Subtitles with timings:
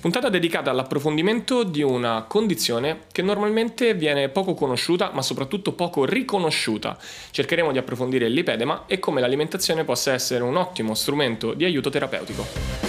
[0.00, 6.96] Puntata dedicata all'approfondimento di una condizione che normalmente viene poco conosciuta, ma soprattutto poco riconosciuta.
[7.32, 12.85] Cercheremo di approfondire lipedema e come l'alimentazione possa essere un ottimo strumento di aiuto terapeutico.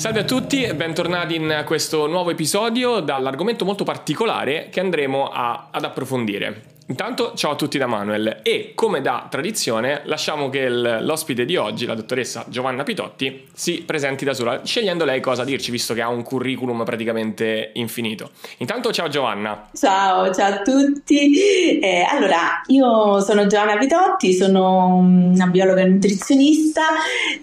[0.00, 5.68] Salve a tutti e bentornati in questo nuovo episodio dall'argomento molto particolare che andremo a,
[5.70, 6.78] ad approfondire.
[6.90, 11.86] Intanto ciao a tutti da Manuel e come da tradizione lasciamo che l'ospite di oggi,
[11.86, 16.08] la dottoressa Giovanna Pitotti, si presenti da sola, scegliendo lei cosa dirci visto che ha
[16.08, 18.30] un curriculum praticamente infinito.
[18.56, 19.68] Intanto ciao Giovanna.
[19.72, 21.78] Ciao, ciao a tutti.
[21.78, 26.82] Eh, allora, io sono Giovanna Pitotti, sono una biologa nutrizionista.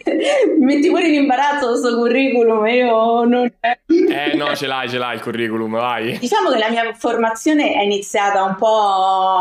[0.59, 3.49] Mi metti pure in imbarazzo questo curriculum, io non...
[3.61, 6.17] Eh no, ce l'hai, ce l'hai il curriculum, vai.
[6.17, 9.36] Diciamo che la mia formazione è iniziata un po'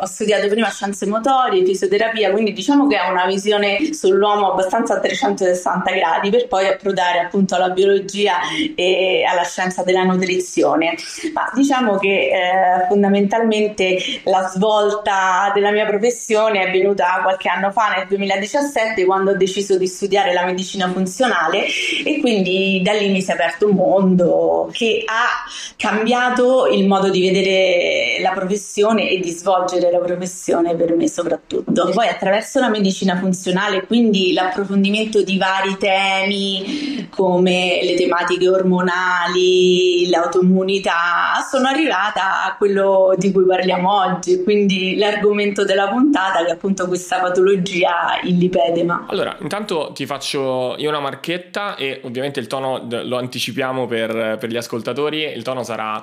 [0.00, 5.00] ho studiato prima scienze motorie, fisioterapia, quindi diciamo che ho una visione sull'uomo abbastanza a
[5.00, 8.34] 360 gradi per poi approdare appunto alla biologia
[8.74, 10.94] e alla scienza della nutrizione.
[11.32, 17.94] Ma diciamo che eh, fondamentalmente la svolta della mia professione è venuta qualche anno fa,
[17.96, 21.66] nel 2017, quando ho deciso di studiare la medicina funzionale
[22.04, 25.44] e quindi da lì mi si è aperto un mondo che ha
[25.76, 31.90] cambiato il modo di vedere la professione e di svolgere la professione per me soprattutto.
[31.90, 41.44] Poi attraverso la medicina funzionale, quindi l'approfondimento di vari temi come le tematiche ormonali, l'autoimmunità,
[41.48, 46.86] sono arrivata a quello di cui parliamo oggi, quindi l'argomento della puntata che è appunto
[46.86, 49.06] questa patologia, il lipedema.
[49.08, 54.50] Allora, intanto ti faccio io una marchetta e ovviamente il tono lo anticipiamo per, per
[54.50, 56.02] gli ascoltatori, il tono sarà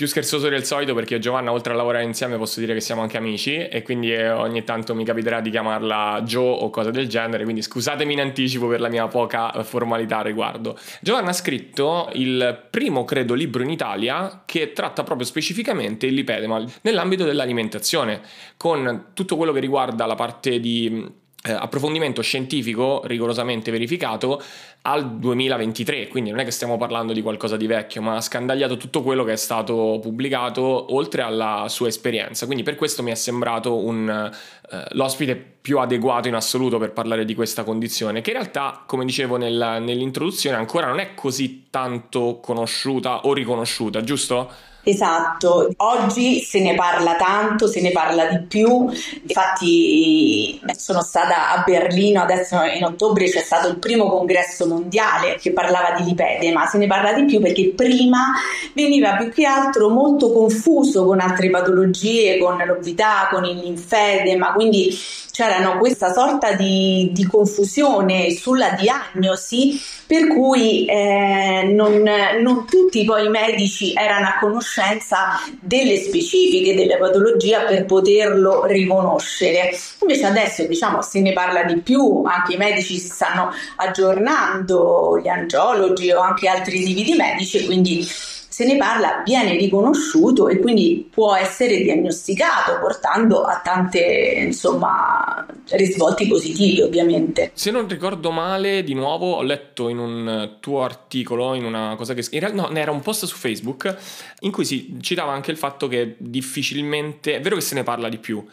[0.00, 2.80] più scherzoso del solito perché io e Giovanna oltre a lavorare insieme posso dire che
[2.80, 6.90] siamo anche amici e quindi eh, ogni tanto mi capiterà di chiamarla Joe o cose
[6.90, 10.78] del genere quindi scusatemi in anticipo per la mia poca eh, formalità a riguardo.
[11.02, 16.64] Giovanna ha scritto il primo credo libro in Italia che tratta proprio specificamente il lipedema
[16.80, 18.22] nell'ambito dell'alimentazione
[18.56, 24.42] con tutto quello che riguarda la parte di eh, approfondimento scientifico rigorosamente verificato
[24.82, 28.76] al 2023, quindi non è che stiamo parlando di qualcosa di vecchio, ma ha scandagliato
[28.76, 32.44] tutto quello che è stato pubblicato oltre alla sua esperienza.
[32.44, 34.30] Quindi per questo mi è sembrato un,
[34.70, 39.06] eh, l'ospite più adeguato in assoluto per parlare di questa condizione, che in realtà, come
[39.06, 44.68] dicevo nel, nell'introduzione, ancora non è così tanto conosciuta o riconosciuta, giusto?
[44.82, 48.88] Esatto, oggi se ne parla tanto, se ne parla di più,
[49.22, 55.52] infatti sono stata a Berlino, adesso in ottobre c'è stato il primo congresso mondiale che
[55.52, 58.32] parlava di lipede, ma se ne parla di più perché prima
[58.72, 64.96] veniva più che altro molto confuso con altre patologie, con l'obesità, con il linfedema, quindi
[65.40, 72.02] c'era questa sorta di, di, confusione sulla diagnosi per cui eh, non,
[72.42, 79.70] non, tutti poi i medici erano a conoscenza delle specifiche della patologia per poterlo riconoscere.
[80.02, 85.28] Invece adesso diciamo se ne parla di più, anche i medici si stanno aggiornando, gli
[85.28, 88.06] angiologi o anche altri tipi di medici, quindi
[88.50, 94.00] se ne parla viene riconosciuto e quindi può essere diagnosticato portando a tante
[94.44, 97.52] insomma risvolti positivi ovviamente.
[97.54, 102.12] Se non ricordo male di nuovo ho letto in un tuo articolo in una cosa
[102.12, 103.96] che in realtà no, era un post su Facebook
[104.40, 108.08] in cui si citava anche il fatto che difficilmente è vero che se ne parla
[108.08, 108.44] di più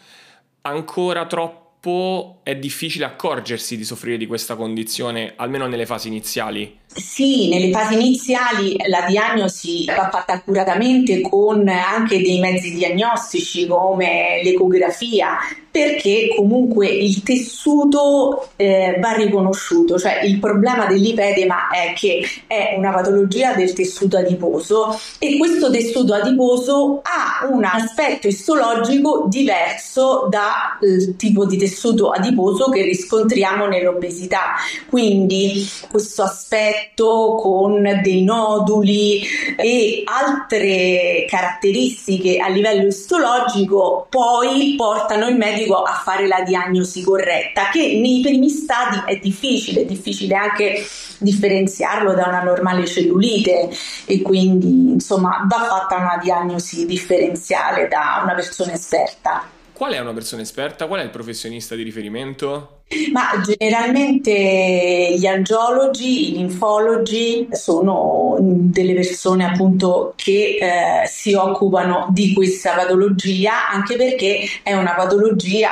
[0.62, 1.66] ancora troppo
[2.44, 6.80] è difficile accorgersi di soffrire di questa condizione, almeno nelle fasi iniziali.
[6.98, 14.42] Sì, nelle fasi iniziali la diagnosi va fatta accuratamente con anche dei mezzi diagnostici come
[14.44, 15.38] l'ecografia,
[15.70, 22.92] perché comunque il tessuto eh, va riconosciuto, cioè il problema dell'ipedema è che è una
[22.92, 31.46] patologia del tessuto adiposo e questo tessuto adiposo ha un aspetto istologico diverso dal tipo
[31.46, 34.56] di tessuto adiposo che riscontriamo nell'obesità.
[34.90, 39.22] Quindi questo aspetto letto con dei noduli
[39.58, 47.70] e altre caratteristiche a livello istologico poi portano il medico a fare la diagnosi corretta
[47.70, 50.86] che nei primi stadi è difficile, è difficile anche
[51.20, 53.70] differenziarlo da una normale cellulite
[54.06, 59.57] e quindi insomma va fatta una diagnosi differenziale da una persona esperta.
[59.78, 60.88] Qual è una persona esperta?
[60.88, 62.80] Qual è il professionista di riferimento?
[63.12, 72.34] Ma generalmente gli angiologi, i linfologi sono delle persone appunto che eh, si occupano di
[72.34, 75.70] questa patologia, anche perché è una patologia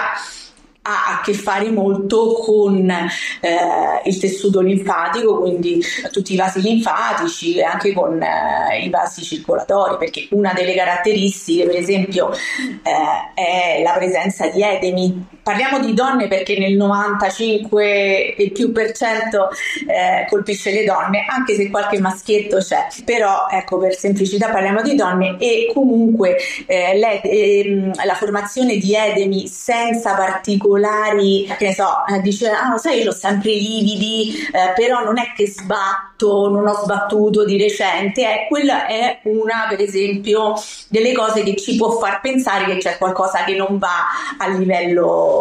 [0.88, 7.56] ha a che fare molto con eh, il tessuto linfatico, quindi tutti i vasi linfatici
[7.56, 13.82] e anche con eh, i vasi circolatori, perché una delle caratteristiche, per esempio, eh, è
[13.82, 15.35] la presenza di edemi.
[15.46, 19.50] Parliamo di donne perché nel 95 e più per cento
[19.88, 24.96] eh, colpisce le donne, anche se qualche maschietto c'è, però ecco per semplicità parliamo di
[24.96, 31.74] donne e comunque eh, le, ehm, la formazione di edemi senza particolari particolari, che ne
[31.74, 35.34] so, eh, dice, ah lo sai, io ho sempre i lividi, eh, però non è
[35.36, 40.54] che sbatto, non ho sbattuto di recente, eh, quella è una, per esempio,
[40.88, 44.06] delle cose che ci può far pensare che c'è qualcosa che non va
[44.38, 45.35] a livello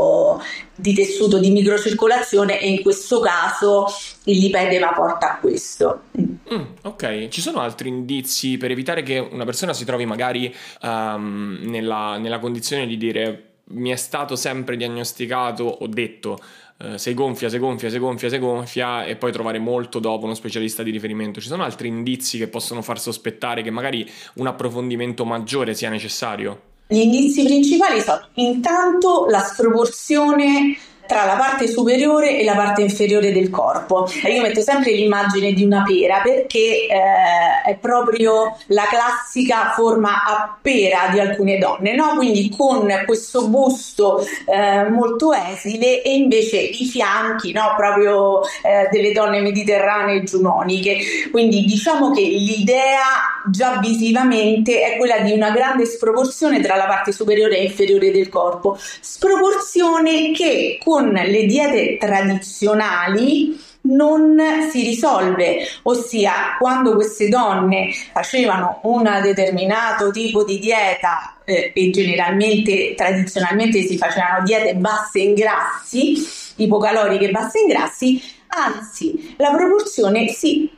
[0.74, 3.86] di tessuto di microcircolazione e in questo caso
[4.24, 6.02] il lipedema porta a questo.
[6.18, 11.58] Mm, ok, ci sono altri indizi per evitare che una persona si trovi magari um,
[11.62, 16.38] nella, nella condizione di dire mi è stato sempre diagnosticato, ho detto,
[16.78, 20.34] eh, sei gonfia, sei gonfia, sei gonfia, sei gonfia e poi trovare molto dopo uno
[20.34, 21.40] specialista di riferimento.
[21.40, 26.72] Ci sono altri indizi che possono far sospettare che magari un approfondimento maggiore sia necessario?
[26.94, 30.76] Gli indizi principali sono intanto la sproporzione
[31.06, 34.08] tra la parte superiore e la parte inferiore del corpo.
[34.28, 40.56] Io metto sempre l'immagine di una pera perché eh, è proprio la classica forma a
[40.60, 42.14] pera di alcune donne, no?
[42.16, 47.74] quindi con questo busto eh, molto esile e invece i fianchi no?
[47.76, 50.98] proprio eh, delle donne mediterranee giunoniche.
[51.30, 53.02] Quindi diciamo che l'idea
[53.50, 58.28] già visivamente è quella di una grande sproporzione tra la parte superiore e inferiore del
[58.28, 64.38] corpo, sproporzione che con con le diete tradizionali non
[64.70, 72.94] si risolve, ossia quando queste donne facevano un determinato tipo di dieta eh, e generalmente
[72.94, 76.14] tradizionalmente si facevano diete basse in grassi,
[76.58, 80.70] ipocaloriche basse in grassi, anzi la proporzione si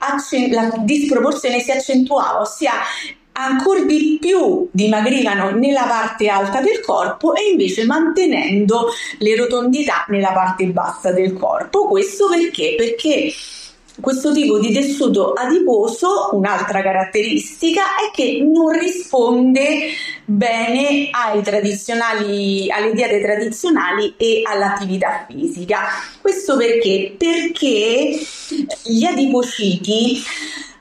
[0.50, 2.72] la disproporzione si accentuava, ossia
[3.38, 8.88] ancora di più dimagrivano nella parte alta del corpo e invece mantenendo
[9.18, 11.86] le rotondità nella parte bassa del corpo.
[11.86, 12.74] Questo perché?
[12.76, 13.32] Perché
[14.00, 19.88] questo tipo di tessuto adiposo, un'altra caratteristica, è che non risponde
[20.24, 21.42] bene alle
[22.92, 25.84] diete tradizionali e all'attività fisica.
[26.20, 27.14] Questo perché?
[27.16, 28.18] Perché
[28.82, 30.22] gli adipociti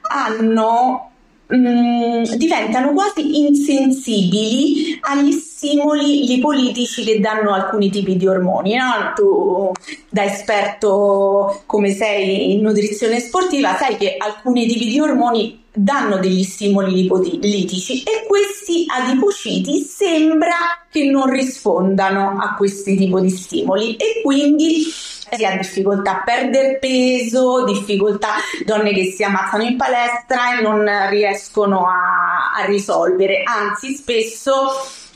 [0.01, 1.11] hanno
[1.53, 8.75] Mm, diventano quasi insensibili agli stimoli lipolitici che danno alcuni tipi di ormoni.
[8.75, 9.13] No?
[9.15, 9.71] Tu,
[10.15, 16.43] da esperto come sei in nutrizione sportiva, sai che alcuni tipi di ormoni danno degli
[16.43, 24.21] stimoli lipolitici e questi adipociti sembra che non rispondano a questi tipi di stimoli e
[24.23, 30.61] quindi si ha difficoltà a perdere peso, difficoltà, donne che si ammazzano in palestra e
[30.61, 34.69] non riescono a, a risolvere, anzi spesso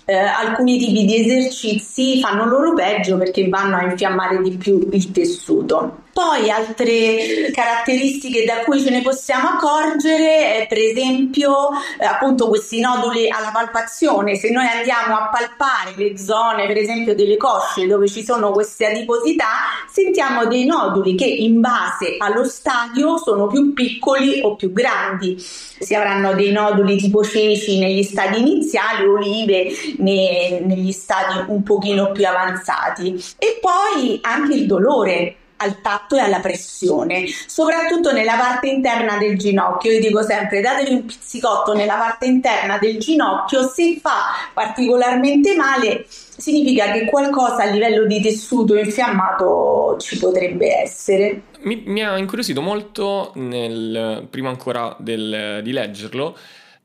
[0.09, 5.11] eh, alcuni tipi di esercizi fanno loro peggio perché vanno a infiammare di più il
[5.11, 6.05] tessuto.
[6.19, 12.81] Poi altre caratteristiche da cui ce ne possiamo accorgere è per esempio eh, appunto questi
[12.81, 14.35] noduli alla palpazione.
[14.35, 18.87] Se noi andiamo a palpare le zone per esempio delle cosce dove ci sono queste
[18.87, 19.45] adiposità,
[19.89, 25.37] sentiamo dei noduli che in base allo stadio sono più piccoli o più grandi.
[25.39, 32.11] Si avranno dei noduli tipo ceci negli stadi iniziali, olive ne, negli stadi un pochino
[32.11, 33.23] più avanzati.
[33.37, 39.37] E poi anche il dolore al tatto e alla pressione, soprattutto nella parte interna del
[39.37, 39.91] ginocchio.
[39.91, 46.05] Io dico sempre datevi un pizzicotto nella parte interna del ginocchio, se fa particolarmente male
[46.07, 51.41] significa che qualcosa a livello di tessuto infiammato ci potrebbe essere.
[51.61, 56.37] Mi, mi ha incuriosito molto, nel, prima ancora del, di leggerlo,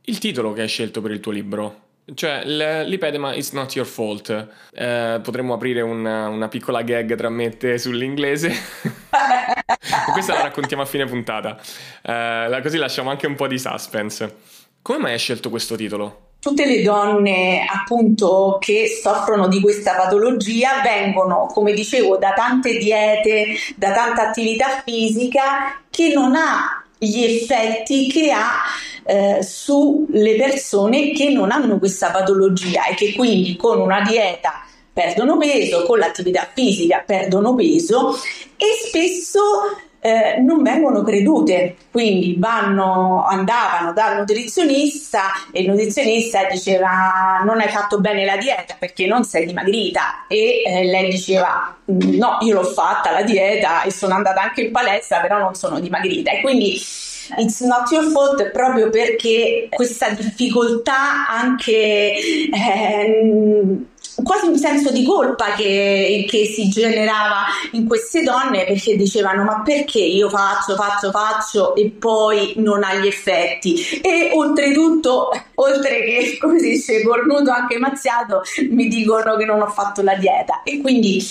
[0.07, 1.83] il titolo che hai scelto per il tuo libro.
[2.13, 4.29] Cioè, l'ipedema is not your fault.
[4.75, 8.53] Eh, potremmo aprire una, una, piccola gag tra me e te sull'inglese.
[10.13, 11.59] Questa la raccontiamo a fine puntata.
[12.03, 14.37] Eh, così lasciamo anche un po' di suspense.
[14.83, 16.33] Come mai hai scelto questo titolo?
[16.41, 23.57] Tutte le donne appunto che soffrono di questa patologia vengono, come dicevo, da tante diete,
[23.77, 28.63] da tanta attività fisica che non ha gli effetti che ha
[29.05, 35.37] eh, sulle persone che non hanno questa patologia e che quindi con una dieta perdono
[35.37, 38.15] peso, con l'attività fisica perdono peso
[38.57, 39.41] e spesso
[40.05, 47.71] eh, non vengono credute, quindi vanno, andavano dal nutrizionista e il nutrizionista diceva non hai
[47.71, 50.27] fatto bene la dieta perché non sei dimagrita.
[50.29, 54.73] E eh, lei diceva no io l'ho fatta la dieta e sono andata anche in
[54.73, 56.33] palestra però non sono dimagrita.
[56.33, 56.79] E quindi
[57.39, 62.13] It's not your fault proprio perché questa difficoltà anche
[62.53, 63.79] eh,
[64.23, 69.63] quasi un senso di colpa che, che, si generava in queste donne perché dicevano ma
[69.63, 76.39] perché io faccio, faccio, faccio e poi non ha gli effetti e oltretutto oltre che
[76.41, 80.81] come si dice cornuto anche mazziato mi dicono che non ho fatto la dieta e
[80.81, 81.25] quindi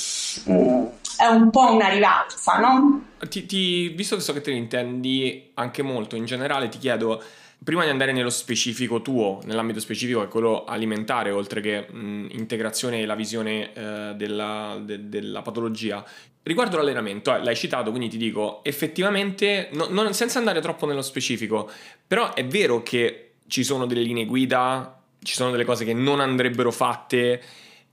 [0.45, 0.83] mh, mm,
[1.17, 3.05] è un po' una rivalsa no?
[3.29, 7.23] Ti, ti, visto che so che te ne intendi anche molto in generale ti chiedo
[7.63, 12.27] prima di andare nello specifico tuo, nell'ambito specifico che è quello alimentare, oltre che mh,
[12.31, 16.03] integrazione e la visione eh, della, de, della, patologia,
[16.43, 21.01] riguardo l'allenamento, eh, l'hai citato, quindi ti dico, effettivamente, no, non, senza andare troppo nello
[21.01, 21.69] specifico,
[22.05, 26.19] però è vero che ci sono delle linee guida, ci sono delle cose che non
[26.19, 27.41] andrebbero fatte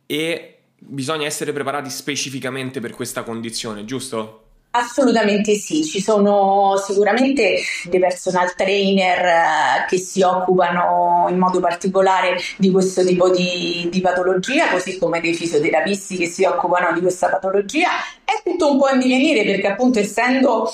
[0.06, 4.49] e bisogna essere preparati specificamente per questa condizione, giusto?
[4.72, 12.36] Assolutamente sì, ci sono sicuramente dei personal trainer eh, che si occupano in modo particolare
[12.56, 17.28] di questo tipo di, di, patologia, così come dei fisioterapisti che si occupano di questa
[17.28, 17.88] patologia.
[18.24, 20.70] È tutto un po' in divenire perché appunto essendo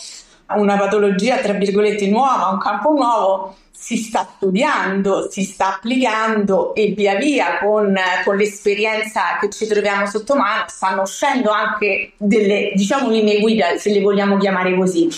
[0.55, 6.95] una patologia tra virgolette nuova, un campo nuovo, si sta studiando, si sta applicando e
[6.97, 13.11] via via con, con, l'esperienza che ci troviamo sotto mano stanno uscendo anche delle diciamo
[13.11, 15.09] linee guida se le vogliamo chiamare così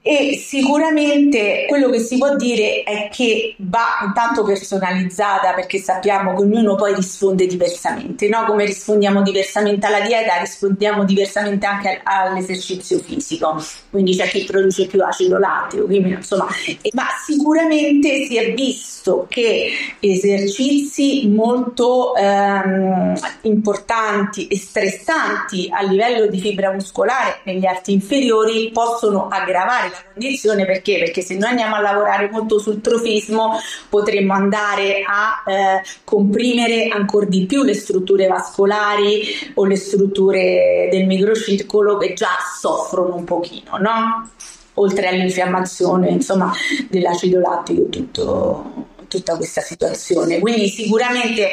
[0.00, 6.42] e sicuramente quello che si può dire è che va intanto personalizzata perché sappiamo che
[6.42, 8.44] ognuno poi risponde diversamente, no?
[8.46, 15.02] come rispondiamo diversamente alla dieta, rispondiamo diversamente anche all'esercizio fisico, quindi c'è chi produce più
[15.02, 16.46] acido lattico, quindi, insomma,
[16.92, 26.40] ma sicuramente si è visto che esercizi molto ehm, importanti e stressanti a livello di
[26.40, 30.98] fibra muscolare negli arti inferiori possono aggravare la condizione perché?
[30.98, 37.26] Perché se noi andiamo a lavorare molto sul trofismo potremmo andare a eh, comprimere ancora
[37.26, 39.22] di più le strutture vascolari
[39.54, 44.30] o le strutture del microcircolo che già soffrono un pochino, no?
[44.74, 46.52] Oltre all'infiammazione, insomma,
[46.88, 50.38] dell'acido lattico, tutto, tutta questa situazione.
[50.38, 51.50] Quindi sicuramente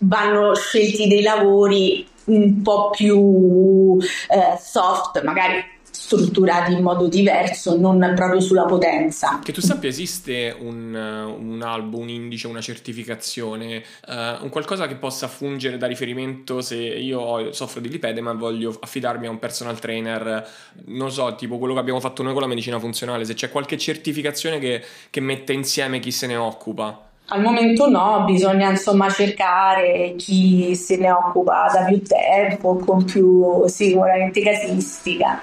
[0.00, 5.64] vanno scelti dei lavori un po' più eh, soft, magari
[5.98, 9.40] strutturati in modo diverso, non proprio sulla potenza.
[9.42, 14.94] Che tu sappia, esiste un, un albo, un indice, una certificazione, uh, un qualcosa che
[14.96, 19.78] possa fungere da riferimento se io soffro di lipede ma voglio affidarmi a un personal
[19.80, 20.46] trainer,
[20.86, 23.78] non so, tipo quello che abbiamo fatto noi con la medicina funzionale, se c'è qualche
[23.78, 27.00] certificazione che, che mette insieme chi se ne occupa.
[27.28, 33.66] Al momento no, bisogna insomma cercare chi se ne occupa da più tempo, con più
[33.66, 35.40] sicuramente casistica.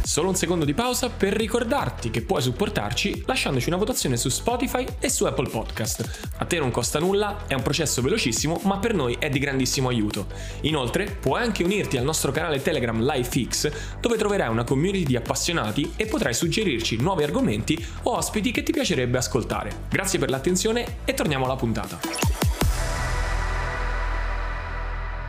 [0.00, 4.86] Solo un secondo di pausa per ricordarti che puoi supportarci lasciandoci una votazione su Spotify
[4.98, 6.30] e su Apple Podcast.
[6.38, 9.88] A te non costa nulla, è un processo velocissimo, ma per noi è di grandissimo
[9.88, 10.26] aiuto.
[10.62, 15.92] Inoltre, puoi anche unirti al nostro canale Telegram LifeX, dove troverai una community di appassionati
[15.96, 19.84] e potrai suggerirci nuovi argomenti o ospiti che ti piacerebbe ascoltare.
[19.88, 22.00] Grazie per l'attenzione e torniamo alla puntata.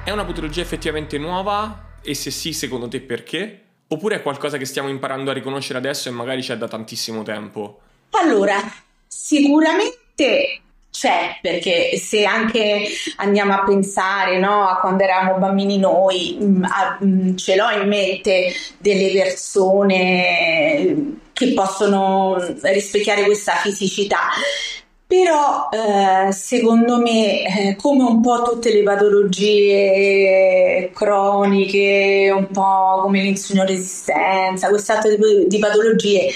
[0.04, 1.92] È una patologia effettivamente nuova?
[2.02, 3.63] E se sì, secondo te perché?
[3.94, 7.80] Oppure è qualcosa che stiamo imparando a riconoscere adesso e magari c'è da tantissimo tempo?
[8.10, 8.56] Allora,
[9.08, 16.64] sicuramente c'è, perché se anche andiamo a pensare no, a quando eravamo bambini noi, mm,
[16.64, 20.96] a, mm, ce l'ho in mente delle persone
[21.34, 24.30] che possono rispecchiare questa fisicità
[25.06, 33.22] però eh, secondo me eh, come un po' tutte le patologie croniche, un po' come
[33.22, 36.30] l'insulino resistenza, quest'altro tipo di patologie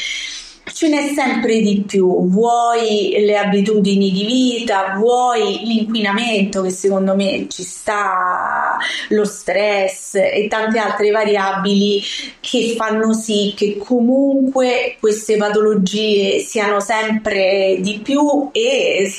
[0.78, 7.48] ce n'è sempre di più, vuoi le abitudini di vita, vuoi l'inquinamento che secondo me
[7.50, 8.67] ci sta,
[9.10, 12.02] lo stress e tante altre variabili
[12.40, 19.12] che fanno sì che comunque queste patologie siano sempre di più e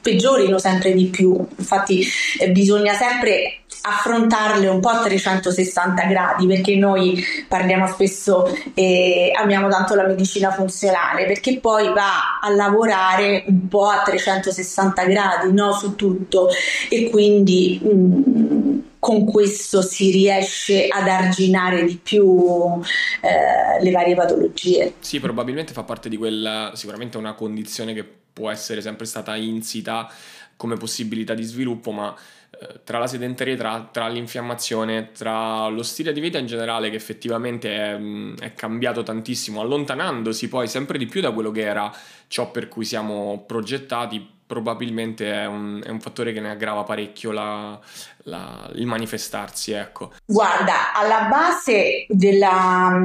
[0.00, 1.36] peggiorino sempre di più.
[1.56, 2.06] Infatti
[2.38, 9.68] eh, bisogna sempre affrontarle un po' a 360 gradi perché noi parliamo spesso e amiamo
[9.68, 15.72] tanto la medicina funzionale perché poi va a lavorare un po' a 360 gradi no?
[15.72, 16.48] su tutto
[16.88, 22.80] e quindi mh, mm, con questo si riesce ad arginare di più
[23.20, 24.94] eh, le varie patologie.
[25.00, 30.10] Sì, probabilmente fa parte di quella, sicuramente una condizione che può essere sempre stata insita
[30.56, 32.16] come possibilità di sviluppo, ma
[32.58, 37.76] eh, tra la sedentarietà, tra l'infiammazione, tra lo stile di vita in generale che effettivamente
[37.76, 41.92] è, mm, è, cambiato tantissimo, allontanandosi poi sempre di più da quello che era
[42.28, 47.32] ciò per cui siamo progettati, probabilmente è un, è un fattore che ne aggrava parecchio
[47.32, 47.78] la,
[48.24, 49.72] la, il manifestarsi.
[49.72, 50.12] Ecco.
[50.24, 53.00] Guarda, alla base della,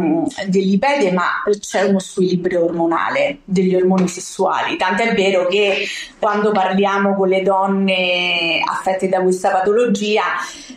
[0.48, 5.86] dell'ipedema c'è uno squilibrio ormonale degli ormoni sessuali, tant'è vero che
[6.18, 10.24] quando parliamo con le donne affette da questa patologia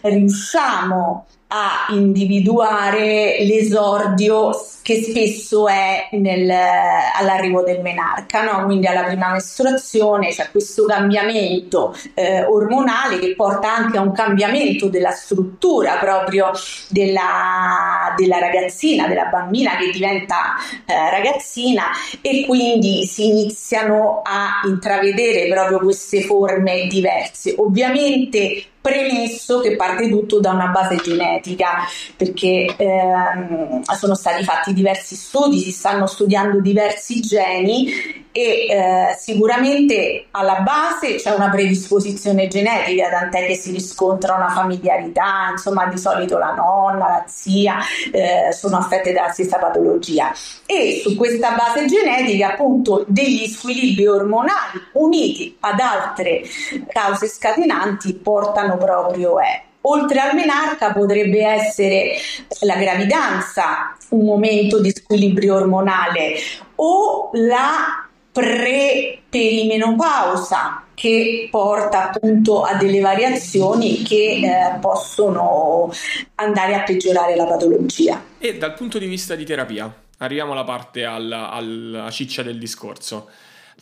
[0.03, 1.42] riusciamo a
[1.91, 8.65] individuare l'esordio che spesso è nel, all'arrivo del menarca, no?
[8.65, 14.89] quindi alla prima mestruazione c'è questo cambiamento eh, ormonale che porta anche a un cambiamento
[14.89, 16.51] della struttura proprio
[16.89, 21.85] della, della ragazzina, della bambina che diventa eh, ragazzina
[22.21, 27.55] e quindi si iniziano a intravedere proprio queste forme diverse.
[27.59, 35.15] Ovviamente premesso che parte tutto da una base genetica, perché ehm, sono stati fatti diversi
[35.15, 43.11] studi, si stanno studiando diversi geni e eh, sicuramente alla base c'è una predisposizione genetica,
[43.11, 47.77] tant'è che si riscontra una familiarità, insomma di solito la nonna, la zia
[48.11, 50.33] eh, sono affette dalla stessa patologia.
[50.65, 56.43] E su questa base genetica appunto degli squilibri ormonali uniti ad altre
[56.89, 62.15] cause scatenanti portano proprio eh, oltre al menarca potrebbe essere
[62.61, 66.35] la gravidanza, un momento di squilibrio ormonale
[66.77, 68.02] o la
[68.33, 75.93] pre-perimenopausa che porta appunto a delle variazioni che eh, possono
[76.37, 78.25] andare a peggiorare la patologia.
[78.39, 83.29] E dal punto di vista di terapia, arriviamo alla parte alla, alla ciccia del discorso.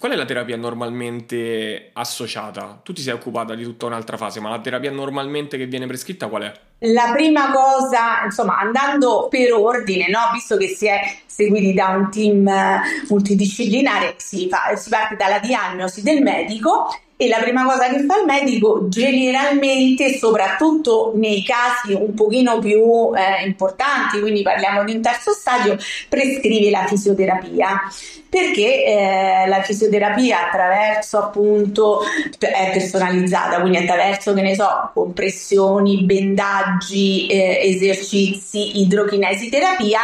[0.00, 2.80] Qual è la terapia normalmente associata?
[2.82, 6.28] Tu ti sei occupata di tutta un'altra fase, ma la terapia normalmente che viene prescritta
[6.28, 6.52] qual è?
[6.90, 10.20] La prima cosa, insomma, andando per ordine, no?
[10.32, 15.38] visto che si è seguiti da un team eh, multidisciplinare, si, fa, si parte dalla
[15.38, 16.88] diagnosi del medico
[17.20, 23.10] e la prima cosa che fa il medico generalmente, soprattutto nei casi un pochino più
[23.14, 25.76] eh, importanti, quindi parliamo di un terzo stadio,
[26.08, 27.78] prescrive la fisioterapia.
[28.26, 32.00] Perché eh, la fisioterapia attraverso appunto
[32.38, 40.00] è personalizzata, quindi attraverso che ne so, compressioni, bendaggi, eh, esercizi, idrokinesi terapia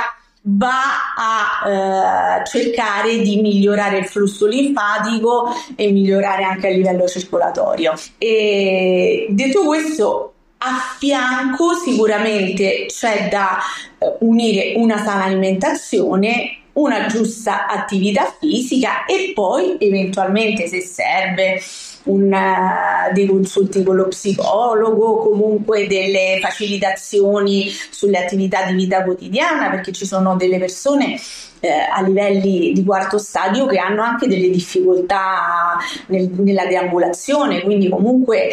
[0.49, 7.95] va a eh, cercare di migliorare il flusso linfatico e migliorare anche a livello circolatorio.
[8.19, 13.59] E detto questo, a fianco sicuramente c'è da
[13.99, 21.61] eh, unire una sana alimentazione una giusta attività fisica e poi eventualmente se serve
[22.07, 29.71] un, uh, dei consulti con lo psicologo, comunque delle facilitazioni sulle attività di vita quotidiana,
[29.71, 31.19] perché ci sono delle persone
[31.61, 37.88] eh, a livelli di quarto stadio che hanno anche delle difficoltà nel, nella deambulazione, quindi
[37.88, 38.51] comunque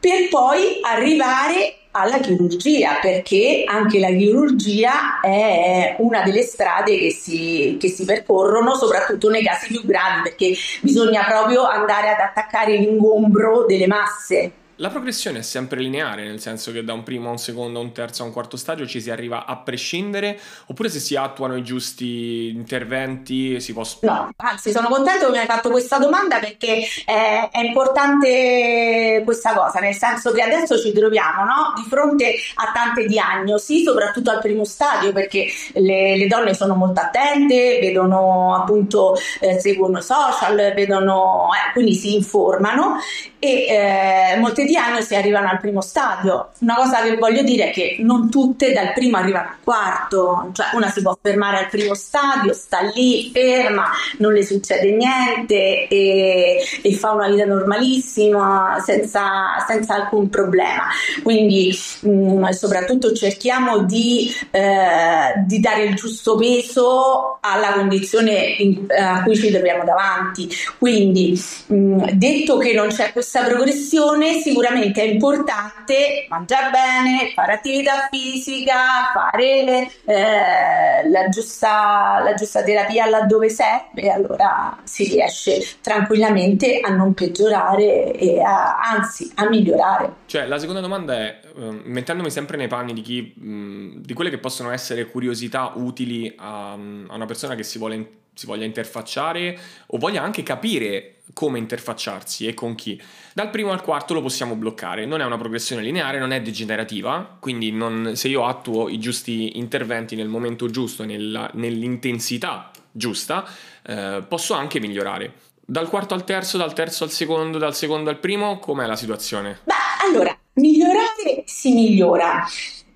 [0.00, 7.76] per poi arrivare alla chirurgia, perché anche la chirurgia è una delle strade che si,
[7.78, 13.64] che si percorrono, soprattutto nei casi più gravi, perché bisogna proprio andare ad attaccare l'ingombro
[13.66, 14.52] delle masse.
[14.80, 17.82] La progressione è sempre lineare, nel senso che da un primo a un secondo, a
[17.82, 21.56] un terzo, a un quarto stadio ci si arriva a prescindere, oppure se si attuano
[21.56, 24.12] i giusti interventi si possono...
[24.12, 29.52] No, anzi sono contento che mi hai fatto questa domanda perché è, è importante questa
[29.52, 31.72] cosa, nel senso che adesso ci troviamo no?
[31.74, 37.00] di fronte a tante diagnosi, soprattutto al primo stadio, perché le, le donne sono molto
[37.00, 42.98] attente, vedono appunto, eh, seguono social, vedono, eh, quindi si informano
[43.40, 46.50] e eh, molte diagnosi arrivano al primo stadio.
[46.58, 50.66] Una cosa che voglio dire è che non tutte dal primo arrivano al quarto, cioè
[50.72, 56.58] una si può fermare al primo stadio, sta lì, ferma, non le succede niente e,
[56.82, 60.86] e fa una vita normalissima senza, senza alcun problema.
[61.22, 68.86] Quindi mh, mm, soprattutto cerchiamo di, eh, di, dare il giusto peso alla condizione in,
[68.88, 70.48] a cui ci troviamo davanti.
[70.76, 77.32] Quindi mh, mm, detto che non c'è questo questa progressione sicuramente è importante mangiare bene,
[77.34, 85.62] fare attività fisica, fare eh, la, giusta, la giusta terapia laddove serve, allora si riesce
[85.82, 90.10] tranquillamente a non peggiorare e a, anzi a migliorare.
[90.24, 94.38] Cioè, la seconda domanda è, uh, mettendomi sempre nei panni di chi, di quelle che
[94.38, 96.76] possono essere curiosità utili a, a
[97.14, 102.54] una persona che si, vuole, si voglia interfacciare o voglia anche capire come interfacciarsi e
[102.54, 103.00] con chi.
[103.34, 107.36] Dal primo al quarto lo possiamo bloccare, non è una progressione lineare, non è degenerativa,
[107.40, 113.44] quindi non, se io attuo i giusti interventi nel momento giusto, nella, nell'intensità giusta,
[113.82, 115.32] eh, posso anche migliorare.
[115.60, 119.58] Dal quarto al terzo, dal terzo al secondo, dal secondo al primo, com'è la situazione?
[119.64, 119.74] Beh,
[120.08, 122.46] allora, migliorare si migliora.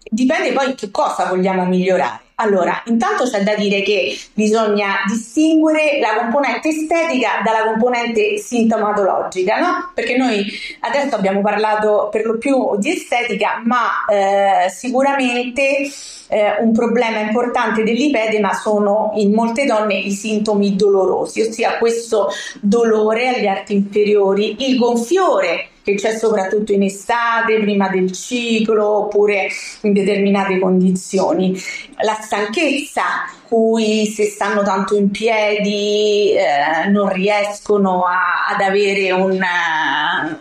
[0.04, 2.30] Dipende poi che cosa vogliamo migliorare.
[2.42, 9.92] Allora, intanto c'è da dire che bisogna distinguere la componente estetica dalla componente sintomatologica, no?
[9.94, 10.44] Perché noi
[10.80, 15.88] adesso abbiamo parlato per lo più di estetica, ma eh, sicuramente
[16.28, 22.28] eh, un problema importante dell'ipedema sono in molte donne i sintomi dolorosi, ossia questo
[22.60, 29.48] dolore agli arti inferiori, il gonfiore che c'è soprattutto in estate, prima del ciclo oppure
[29.82, 31.60] in determinate condizioni.
[32.02, 33.02] La stanchezza,
[33.52, 40.40] cui se stanno tanto in piedi eh, non riescono a, ad avere una,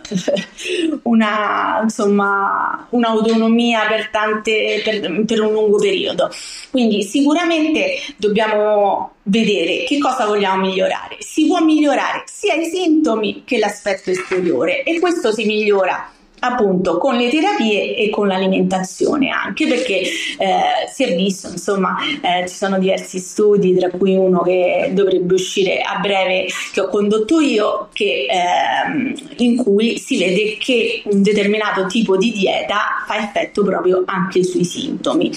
[1.02, 6.30] una, insomma, un'autonomia per, tante, per, per un lungo periodo.
[6.70, 11.16] Quindi sicuramente dobbiamo vedere che cosa vogliamo migliorare.
[11.18, 16.10] Si può migliorare sia i sintomi che l'aspetto esteriore e questo si migliora
[16.44, 22.48] appunto con le terapie e con l'alimentazione anche perché eh, si è visto insomma eh,
[22.48, 27.38] ci sono diversi studi tra cui uno che dovrebbe uscire a breve che ho condotto
[27.40, 33.62] io che, eh, in cui si vede che un determinato tipo di dieta fa effetto
[33.62, 35.30] proprio anche sui sintomi.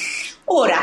[0.45, 0.77] Ora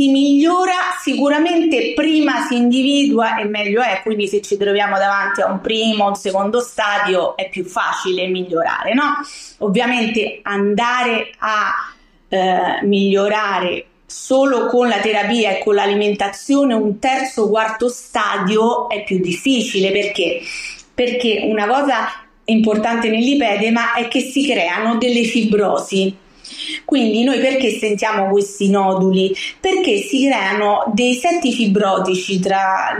[0.00, 5.50] si migliora sicuramente prima si individua e meglio è quindi se ci troviamo davanti a
[5.50, 9.20] un primo o un secondo stadio è più facile migliorare no?
[9.58, 11.74] Ovviamente andare a
[12.28, 19.20] eh, migliorare solo con la terapia e con l'alimentazione un terzo quarto stadio è più
[19.20, 20.40] difficile perché?
[20.94, 22.08] Perché una cosa
[22.44, 26.16] importante nell'ipedema è che si creano delle fibrosi
[26.84, 29.34] quindi noi perché sentiamo questi noduli?
[29.60, 32.96] Perché si creano dei setti fibrotici tra,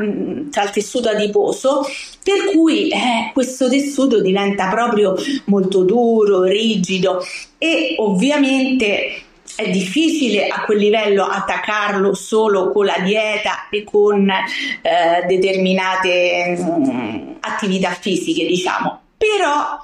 [0.51, 1.87] tra il tessuto adiposo
[2.23, 5.15] per cui eh, questo tessuto diventa proprio
[5.47, 7.25] molto duro, rigido
[7.59, 9.23] e ovviamente
[9.57, 16.91] è difficile a quel livello attaccarlo solo con la dieta e con eh, determinate mh,
[16.91, 19.01] mm, attività fisiche, diciamo.
[19.17, 19.79] Però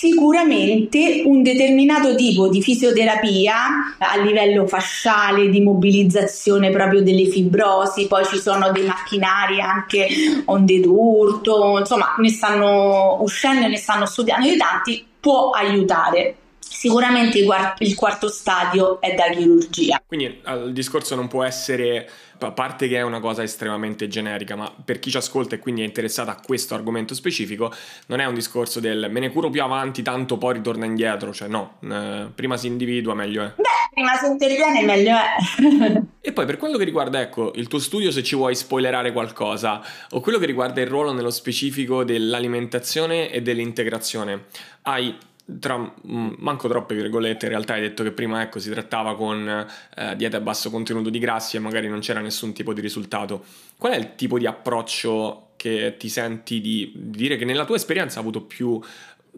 [0.00, 8.24] sicuramente un determinato tipo di fisioterapia a livello fasciale, di mobilizzazione proprio delle fibrosi, poi
[8.24, 10.08] ci sono dei macchinari anche
[10.46, 16.36] onde d'urto, insomma ne stanno uscendo e ne stanno studiando di tanti, può aiutare.
[16.58, 17.38] Sicuramente
[17.80, 20.02] il quarto stadio è da chirurgia.
[20.06, 22.08] Quindi il discorso non può essere,
[22.46, 25.82] a parte che è una cosa estremamente generica, ma per chi ci ascolta e quindi
[25.82, 27.72] è interessato a questo argomento specifico,
[28.06, 31.48] non è un discorso del me ne curo più avanti, tanto poi ritorna indietro, cioè
[31.48, 33.52] no, eh, prima si individua meglio è.
[33.56, 36.02] Beh, prima si interviene meglio è.
[36.20, 39.82] e poi per quello che riguarda, ecco, il tuo studio se ci vuoi spoilerare qualcosa,
[40.10, 44.46] o quello che riguarda il ruolo nello specifico dell'alimentazione e dell'integrazione,
[44.82, 45.16] hai
[45.58, 50.16] tra manco troppe virgolette, in realtà hai detto che prima ecco, si trattava con eh,
[50.16, 53.44] dieta a basso contenuto di grassi e magari non c'era nessun tipo di risultato.
[53.76, 57.76] Qual è il tipo di approccio che ti senti di, di dire che nella tua
[57.76, 58.80] esperienza ha avuto più...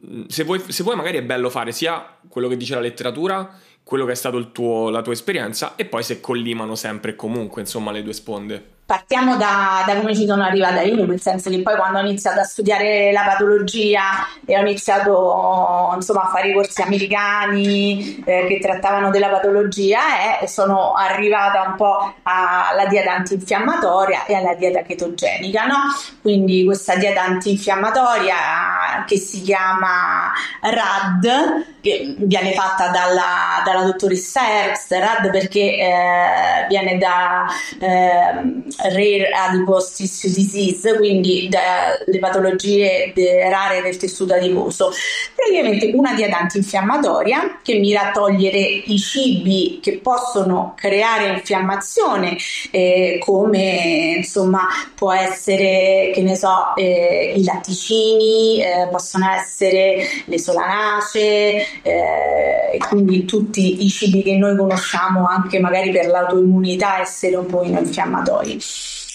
[0.07, 3.59] Mm, se vuoi, se vuoi magari è bello fare sia quello che dice la letteratura,
[3.83, 7.61] quello che è stato tuo, la tua esperienza e poi se collimano sempre e comunque
[7.61, 11.63] insomma le due sponde partiamo da, da, come ci sono arrivata io, nel senso che
[11.63, 14.03] poi quando ho iniziato a studiare la patologia
[14.45, 20.47] e ho iniziato insomma, a fare i corsi americani eh, che trattavano della patologia e
[20.47, 25.77] sono arrivata un po' alla dieta antinfiammatoria e alla dieta chetogenica, no?
[26.21, 35.31] Quindi questa dieta antinfiammatoria che si chiama RAD, che viene fatta dalla, dalla dottoressa Herbst,
[35.31, 37.47] perché eh, viene da
[37.81, 44.93] eh, Rare Adipose Tissue Disease, quindi dalle patologie de, rare del tessuto adiposo.
[45.35, 52.37] Praticamente una dieta antinfiammatoria che mira a togliere i cibi che possono creare infiammazione,
[52.71, 60.39] eh, come insomma può essere, che ne so, eh, i latticini, eh, possono essere le
[60.39, 67.47] solanacee, eh, quindi tutti i cibi che noi conosciamo anche magari per l'autoimmunità essere un
[67.47, 68.59] po' infiammatori.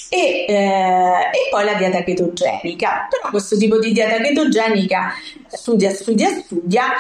[0.10, 3.08] E, eh, e, poi la dieta chetogenica.
[3.10, 5.14] Però questo tipo di dieta chetogenica
[5.48, 6.94] studia, studia, studia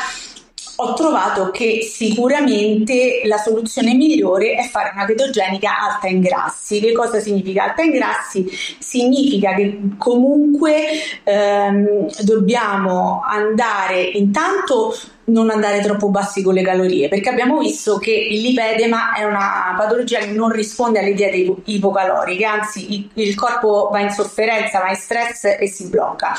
[0.80, 6.80] ho trovato che sicuramente la soluzione migliore è fare una chetogenica alta in grassi.
[6.80, 8.48] Che cosa significa alta in grassi?
[8.78, 10.86] Significa che comunque
[11.24, 18.12] ehm, dobbiamo andare intanto non andare troppo bassi con le calorie, perché abbiamo visto che
[18.12, 24.00] il lipedema è una patologia che non risponde alle diete ipocaloriche, anzi il corpo va
[24.00, 26.34] in sofferenza, va in stress e si blocca.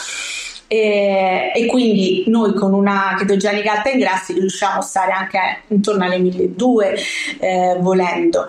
[0.68, 6.04] E, e, quindi noi con una chetogenica alta in grassi riusciamo a stare anche intorno
[6.04, 7.00] alle 1200
[7.40, 8.46] eh, volendo.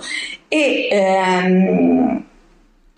[0.50, 2.28] E ehm,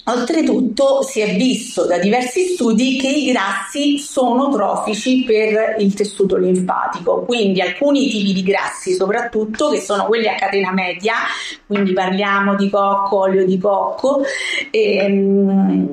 [0.05, 6.37] Oltretutto si è visto da diversi studi che i grassi sono trofici per il tessuto
[6.37, 11.13] linfatico, quindi alcuni tipi di grassi soprattutto che sono quelli a catena media,
[11.67, 14.23] quindi parliamo di cocco, olio di cocco,
[14.71, 15.89] ehm,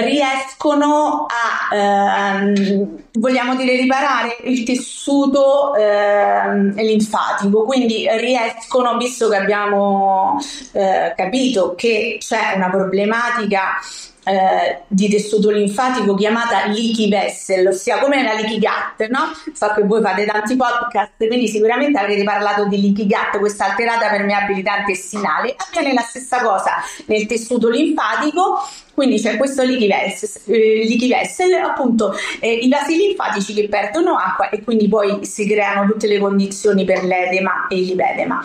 [0.00, 10.38] riescono a, ehm, vogliamo dire, riparare il tessuto ehm, linfatico, quindi riescono, visto che abbiamo
[10.72, 13.78] eh, capito che c'è una problematica
[14.24, 19.32] eh, di tessuto linfatico chiamata leaky vessel, ossia come la leaky gut, no?
[19.52, 24.08] So che voi fate tanti podcast, quindi sicuramente avrete parlato di leaky gut, questa alterata
[24.08, 25.56] permeabilità intestinale.
[25.56, 26.76] Avviene la stessa cosa
[27.06, 28.60] nel tessuto linfatico
[28.94, 34.50] quindi c'è questo leaky vessel, eh, vessel appunto eh, i vasi linfatici che perdono acqua
[34.50, 38.42] e quindi poi si creano tutte le condizioni per l'edema e lipedema.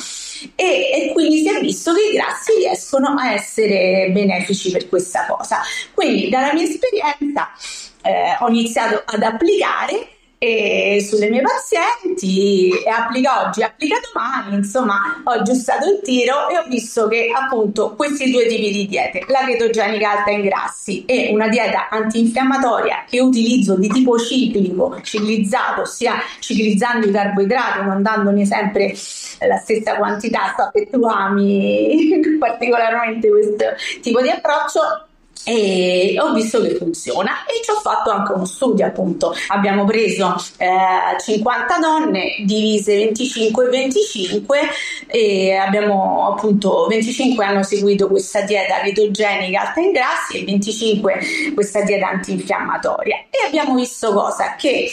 [0.55, 5.25] E, e quindi si è visto che i grassi riescono a essere benefici per questa
[5.27, 5.61] cosa.
[5.93, 7.49] Quindi dalla mia esperienza
[8.03, 15.21] eh, ho iniziato ad applicare e sulle mie pazienti e applica oggi, applica domani, insomma
[15.23, 19.45] ho aggiustato il tiro e ho visto che appunto questi due tipi di diete, la
[19.45, 26.15] chetogenica alta in grassi e una dieta antinfiammatoria che utilizzo di tipo ciclico, ciclizzato, ossia
[26.39, 28.93] ciclizzando i carboidrati, non dandone sempre
[29.39, 33.65] la stessa quantità, so che tu ami particolarmente questo
[34.01, 35.06] tipo di approccio,
[35.47, 39.33] e ho visto che funziona e ci ho fatto anche uno studio appunto.
[39.47, 44.59] Abbiamo preso eh, 50 donne divise 25 e 25
[45.07, 51.19] e abbiamo appunto 25 hanno seguito questa dieta chetogenica alta in grassi e 25
[51.53, 53.15] questa dieta antinfiammatoria.
[53.29, 54.55] E abbiamo visto cosa?
[54.55, 54.91] Che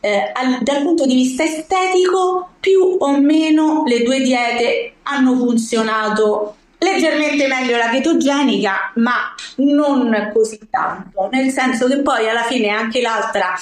[0.00, 6.54] eh, al, dal punto di vista estetico più o meno le due diete hanno funzionato
[6.80, 13.00] leggermente meglio la chetogenica, ma non così tanto, nel senso che poi alla fine anche
[13.00, 13.52] l'altra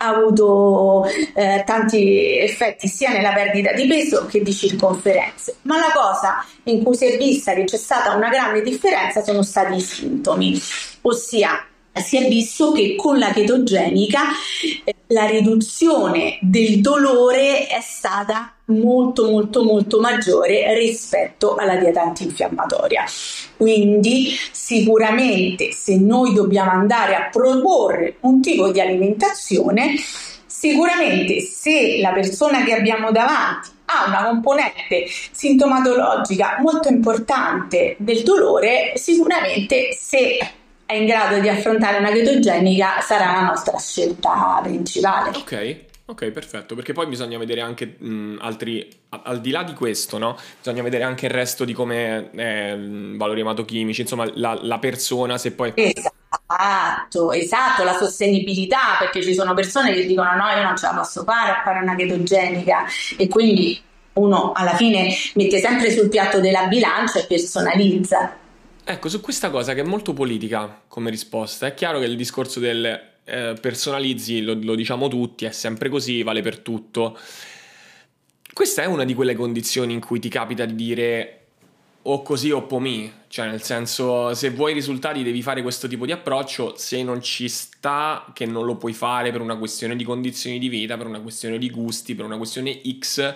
[0.00, 5.92] ha avuto eh, tanti effetti sia nella perdita di peso che di circonferenze, ma la
[5.92, 9.80] cosa in cui si è vista che c'è stata una grande differenza sono stati i
[9.80, 10.60] sintomi,
[11.02, 11.64] ossia
[12.00, 14.20] si è visto che con la chetogenica
[14.84, 23.04] eh, la riduzione del dolore è stata molto molto molto maggiore rispetto alla dieta antinfiammatoria.
[23.56, 29.94] Quindi sicuramente se noi dobbiamo andare a proporre un tipo di alimentazione,
[30.46, 38.92] sicuramente se la persona che abbiamo davanti ha una componente sintomatologica molto importante del dolore,
[38.96, 40.38] sicuramente se
[40.88, 45.36] è in grado di affrontare una chetogenica sarà la nostra scelta principale.
[45.36, 45.76] Ok.
[46.06, 50.16] Ok, perfetto, perché poi bisogna vedere anche mh, altri, a, al di là di questo,
[50.16, 50.38] no?
[50.56, 55.52] Bisogna vedere anche il resto di come eh, valori ematochimici, insomma, la, la, persona, se
[55.52, 55.74] poi...
[55.74, 60.94] Esatto, esatto, la sostenibilità, perché ci sono persone che dicono no, io non ce la
[60.94, 62.86] posso fare a fare una chetogenica
[63.18, 63.78] e quindi
[64.14, 68.46] uno alla fine mette sempre sul piatto della bilancia e personalizza.
[68.90, 72.58] Ecco, su questa cosa che è molto politica come risposta, è chiaro che il discorso
[72.58, 72.86] del
[73.22, 77.14] eh, personalizzi, lo, lo diciamo tutti, è sempre così, vale per tutto.
[78.50, 81.40] Questa è una di quelle condizioni in cui ti capita di dire
[82.00, 86.12] o così o pomì, cioè nel senso se vuoi risultati devi fare questo tipo di
[86.12, 90.58] approccio, se non ci sta che non lo puoi fare per una questione di condizioni
[90.58, 93.34] di vita, per una questione di gusti, per una questione X,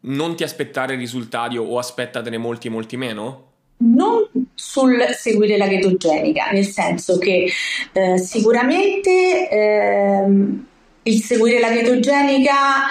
[0.00, 3.50] non ti aspettare risultati o aspettatene molti molti meno?
[3.80, 4.28] non
[4.60, 7.50] sul seguire la chetogenica, nel senso che
[7.92, 10.24] eh, sicuramente eh,
[11.02, 12.86] il seguire la chetogenica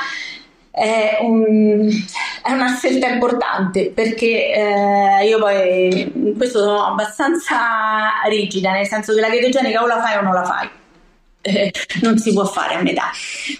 [0.71, 1.87] è, un,
[2.43, 9.13] è, una scelta importante perché eh, io poi in questo sono abbastanza rigida, nel senso
[9.13, 10.69] che la chetogenica o la fai o non la fai.
[11.41, 13.11] Eh, non si può fare a metà.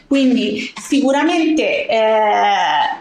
[0.08, 2.99] Quindi sicuramente eh,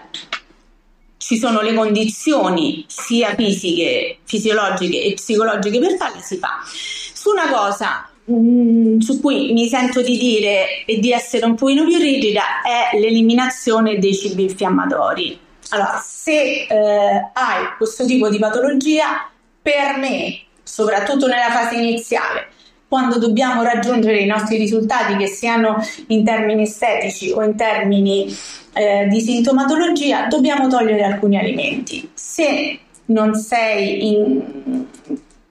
[1.29, 6.61] ci sono le condizioni sia fisiche, fisiologiche e psicologiche per farle, si fa.
[6.64, 11.85] Su una cosa mm, su cui mi sento di dire e di essere un pochino
[11.85, 15.38] più rigida è l'eliminazione dei cibi infiammatori.
[15.69, 19.29] Allora, se eh, hai questo tipo di patologia,
[19.61, 22.49] per me, soprattutto nella fase iniziale,
[22.88, 28.35] quando dobbiamo raggiungere i nostri risultati, che siano in termini estetici o in termini
[28.72, 32.09] eh, di sintomatologia, dobbiamo togliere alcuni alimenti.
[32.14, 34.42] Se non sei in,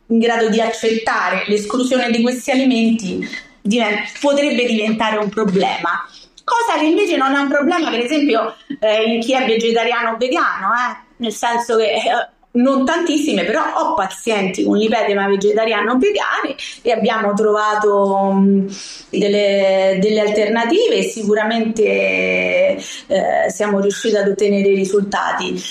[0.08, 3.28] in grado di accettare l'esclusione di questi alimenti,
[3.62, 6.08] divent- potrebbe diventare un problema.
[6.44, 10.18] Cosa che invece non è un problema, per esempio, eh, in chi è vegetariano o
[10.18, 11.06] vegano, eh?
[11.18, 16.92] nel senso che eh, non tantissime, però ho pazienti con lipedema vegetariano o vegani e
[16.92, 18.68] abbiamo trovato um,
[19.10, 25.62] delle, delle, alternative e sicuramente eh, siamo riusciti ad ottenere risultati.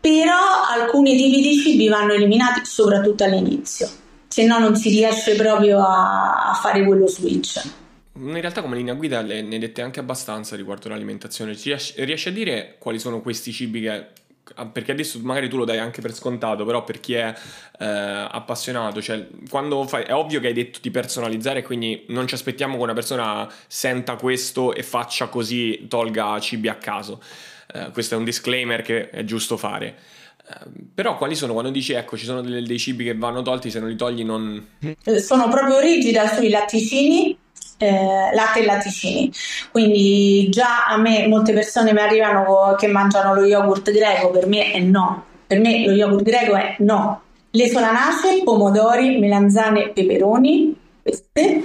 [0.00, 0.36] Però
[0.68, 3.88] alcuni tipi di cibi vanno eliminati soprattutto all'inizio,
[4.26, 7.80] se no non si riesce proprio a, a fare quello switch.
[8.14, 11.56] In realtà come linea guida ne dette anche abbastanza riguardo l'alimentazione.
[11.56, 14.06] riesci a dire quali sono questi cibi che
[14.72, 17.34] perché adesso magari tu lo dai anche per scontato, però per chi è
[17.78, 22.34] eh, appassionato, cioè quando fai, è ovvio che hai detto di personalizzare, quindi non ci
[22.34, 27.22] aspettiamo che una persona senta questo e faccia così, tolga cibi a caso.
[27.72, 29.96] Eh, questo è un disclaimer che è giusto fare.
[30.44, 33.70] Eh, però quali sono quando dici ecco ci sono dei, dei cibi che vanno tolti,
[33.70, 34.66] se non li togli non...
[35.18, 37.38] Sono proprio rigida sui latticini
[37.82, 39.32] eh, latte e latticini.
[39.72, 44.70] Quindi già a me molte persone mi arrivano che mangiano lo yogurt greco, per me
[44.70, 45.24] è no.
[45.46, 47.22] Per me lo yogurt greco è no.
[47.50, 51.62] Le solanacee, pomodori, melanzane, peperoni, queste,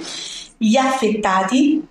[0.56, 1.86] gli affettati,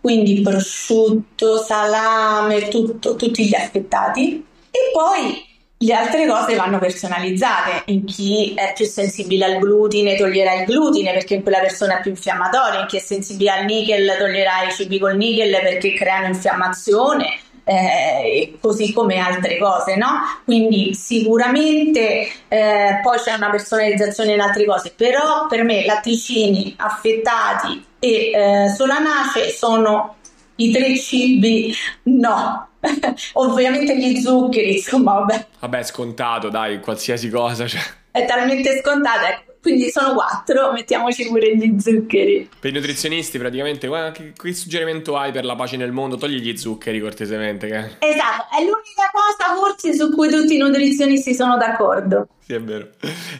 [0.00, 4.46] quindi prosciutto, salame, tutto, tutti gli affettati.
[4.70, 5.51] E poi
[5.82, 7.82] le altre cose vanno personalizzate.
[7.86, 12.00] In chi è più sensibile al glutine toglierà il glutine perché in quella persona è
[12.00, 16.26] più infiammatoria, in chi è sensibile al nickel toglierà i cibi col nickel perché creano
[16.26, 17.38] infiammazione.
[17.64, 20.08] Eh, così come altre cose, no?
[20.44, 27.84] Quindi sicuramente eh, poi c'è una personalizzazione in altre cose, però per me latticini, affettati
[28.00, 30.16] e eh, solanace sono
[30.56, 32.68] i tre cibi no,
[33.34, 35.46] Ovviamente gli zuccheri, insomma, vabbè.
[35.60, 37.66] Vabbè, scontato, dai, qualsiasi cosa.
[37.66, 37.80] Cioè.
[38.10, 39.51] È talmente scontato, ecco.
[39.62, 42.48] Quindi sono quattro, mettiamoci pure gli zuccheri.
[42.58, 46.16] Per i nutrizionisti, praticamente, guarda, che, che suggerimento hai per la pace nel mondo?
[46.16, 47.68] Togli gli zuccheri, cortesemente.
[47.68, 47.76] Che...
[47.76, 52.26] Esatto, è l'unica cosa forse su cui tutti i nutrizionisti sono d'accordo.
[52.44, 52.88] Sì, è vero,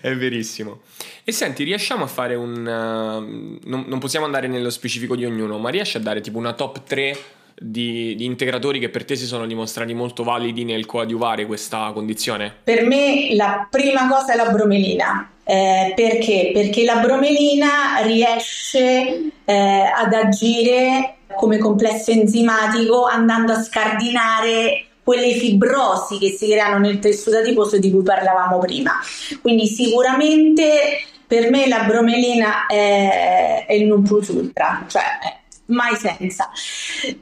[0.01, 0.83] è verissimo.
[1.25, 2.59] E senti, riusciamo a fare un...
[2.61, 6.53] Uh, non, non possiamo andare nello specifico di ognuno, ma riesci a dare tipo una
[6.53, 7.19] top 3
[7.59, 12.55] di, di, integratori che per te si sono dimostrati molto validi nel coadiuvare questa condizione?
[12.63, 15.31] Per me la prima cosa è la bromelina.
[15.45, 16.51] Eh, perché?
[16.53, 26.19] Perché la bromelina riesce eh, ad agire come complesso enzimatico andando a scardinare quelle fibrosi
[26.19, 28.93] che si creano nel tessuto adiposo di cui parlavamo prima.
[29.41, 36.51] Quindi sicuramente per me la bromelina è, è il non plus ultra, cioè mai senza.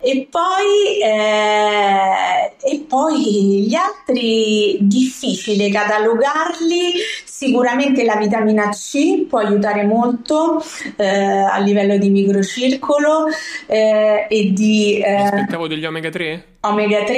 [0.00, 9.84] E poi, eh, e poi gli altri difficile catalogarli, sicuramente la vitamina C può aiutare
[9.84, 10.62] molto
[10.96, 13.26] eh, a livello di microcircolo
[13.66, 14.98] eh, e di...
[14.98, 16.44] Eh, Aspettavo degli omega 3?
[16.60, 17.16] Omega 3,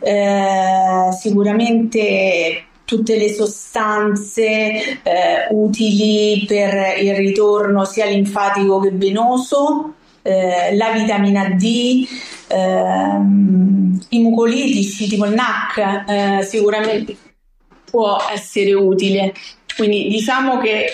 [0.00, 4.44] eh, sicuramente tutte le sostanze
[5.02, 9.95] eh, utili per il ritorno sia linfatico che venoso,
[10.26, 12.06] eh, la vitamina D,
[12.48, 17.16] ehm, i mucolitici tipo il NAC eh, sicuramente
[17.88, 19.32] può essere utile.
[19.76, 20.86] Quindi diciamo che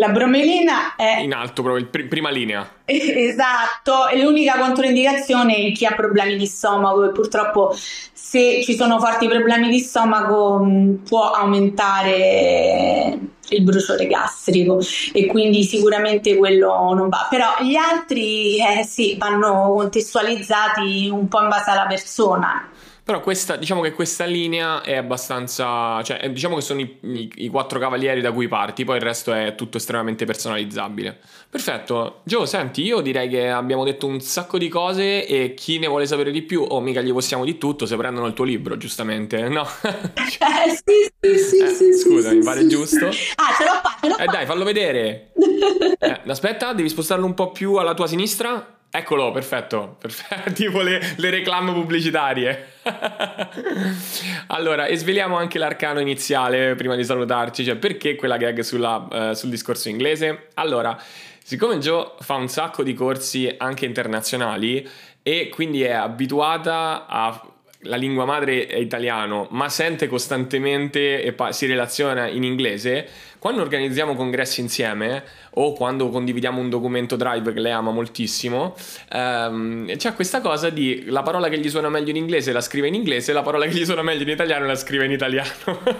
[0.00, 2.68] la bromelina è in alto, proprio in prima linea.
[2.90, 8.98] Esatto, è l'unica controindicazione in chi ha problemi di stomaco e purtroppo se ci sono
[8.98, 10.66] forti problemi di stomaco
[11.06, 13.18] può aumentare
[13.50, 14.80] il bruciore gastrico
[15.12, 17.26] e quindi sicuramente quello non va.
[17.28, 22.68] Però gli altri eh, sì, vanno contestualizzati un po' in base alla persona.
[23.02, 27.48] Però questa, diciamo che questa linea è abbastanza, cioè diciamo che sono i, i, i,
[27.48, 31.18] quattro cavalieri da cui parti, poi il resto è tutto estremamente personalizzabile.
[31.48, 35.88] Perfetto, Joe, senti, io direi che abbiamo detto un sacco di cose e chi ne
[35.88, 38.76] vuole sapere di più, oh mica gli possiamo di tutto se prendono il tuo libro,
[38.76, 39.66] giustamente, no?
[39.82, 43.06] eh, sì, sì, sì, eh, sì, Scusa, sì, mi pare sì, giusto.
[43.06, 45.32] Ah, ce l'ho fatta, ce l'ho Eh dai, fallo vedere.
[45.98, 48.78] eh, aspetta, devi spostarlo un po' più alla tua sinistra.
[48.92, 50.50] Eccolo, perfetto, perfetto.
[50.52, 52.72] tipo le, le reclame pubblicitarie.
[54.48, 59.32] allora, e sveliamo anche l'arcano iniziale prima di salutarci, cioè perché quella gag sulla, uh,
[59.34, 60.48] sul discorso inglese?
[60.54, 61.00] Allora,
[61.42, 64.88] siccome Joe fa un sacco di corsi anche internazionali
[65.22, 67.44] e quindi è abituata a
[67.84, 73.08] la lingua madre è italiano, ma sente costantemente e pa- si relaziona in inglese,
[73.40, 75.24] quando organizziamo congressi insieme
[75.54, 78.76] o quando condividiamo un documento Drive che lei ama moltissimo,
[79.10, 82.88] ehm, c'è questa cosa di la parola che gli suona meglio in inglese la scrive
[82.88, 85.48] in inglese, la parola che gli suona meglio in italiano la scrive in italiano.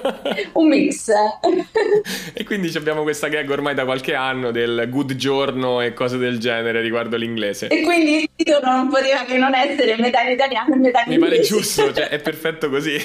[0.52, 1.08] un mix.
[2.34, 6.38] e quindi abbiamo questa gag ormai da qualche anno del good giorno e cose del
[6.38, 7.68] genere riguardo l'inglese.
[7.68, 11.08] E quindi il titolo non poteva che non essere metà in italiano e metà in
[11.08, 11.36] Mi inglese.
[11.36, 12.98] pare giusto, cioè è perfetto così.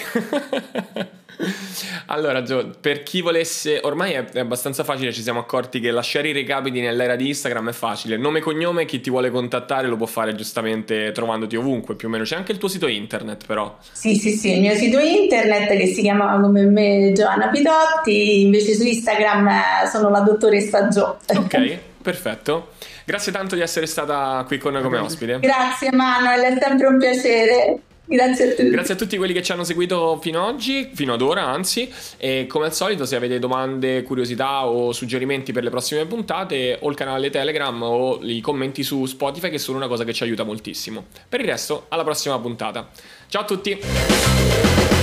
[2.07, 6.29] Allora, Gio, per chi volesse, ormai è, è, abbastanza facile, ci siamo accorti che lasciare
[6.29, 8.17] i recapiti nell'era di Instagram è facile.
[8.17, 12.11] Nome e cognome, chi ti vuole contattare lo può fare giustamente trovandoti ovunque, più o
[12.11, 12.23] meno.
[12.23, 13.77] C'è anche il tuo sito internet, però.
[13.91, 18.75] Sì, sì, sì, il mio sito internet che si chiama come me Giovanna Pidotti, invece
[18.75, 21.17] su Instagram eh, sono la dottoressa Gio.
[21.27, 22.69] Ok, perfetto.
[23.05, 25.39] Grazie tanto di essere stata qui con noi come ospite.
[25.39, 27.79] Grazie Manuel, è sempre un piacere.
[28.05, 28.69] Grazie a tutti.
[28.69, 31.91] Grazie a tutti quelli che ci hanno seguito fino ad oggi, fino ad ora anzi,
[32.17, 36.89] e come al solito se avete domande, curiosità o suggerimenti per le prossime puntate o
[36.89, 40.43] il canale Telegram o i commenti su Spotify che sono una cosa che ci aiuta
[40.43, 41.05] moltissimo.
[41.27, 42.89] Per il resto, alla prossima puntata.
[43.27, 44.94] Ciao a tutti!